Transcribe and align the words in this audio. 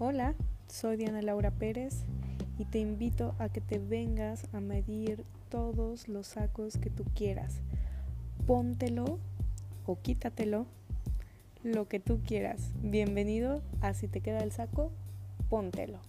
Hola, 0.00 0.34
soy 0.66 0.96
Diana 0.96 1.22
Laura 1.22 1.52
Pérez 1.52 2.02
y 2.58 2.64
te 2.64 2.80
invito 2.80 3.36
a 3.38 3.48
que 3.48 3.60
te 3.60 3.78
vengas 3.78 4.48
a 4.52 4.58
medir 4.58 5.24
todos 5.50 6.08
los 6.08 6.26
sacos 6.26 6.78
que 6.78 6.90
tú 6.90 7.04
quieras. 7.14 7.60
Póntelo 8.44 9.20
o 9.86 9.96
quítatelo, 10.02 10.66
lo 11.62 11.86
que 11.86 12.00
tú 12.00 12.20
quieras. 12.26 12.72
Bienvenido 12.82 13.62
a 13.82 13.94
Si 13.94 14.08
te 14.08 14.20
queda 14.20 14.40
el 14.40 14.50
saco, 14.50 14.90
póntelo. 15.48 16.00